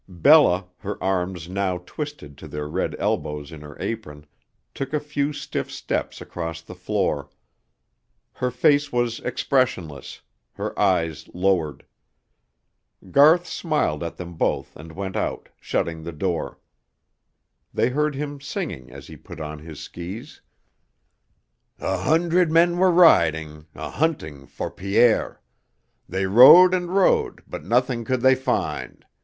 [0.09, 4.25] Bella, her arms now twisted to their red elbows in her apron,
[4.73, 7.29] took a few stiff steps across the floor.
[8.33, 10.21] Her face was expressionless,
[10.53, 11.85] her eyes lowered.
[13.11, 16.57] Garth smiled at them both and went out, shutting the door.
[17.71, 20.41] They heard him singing as he put on his skis:
[21.77, 25.41] A hundred men were riding, A hunting for Pierre.
[26.09, 29.05] They rode and rode, but nothing could they find.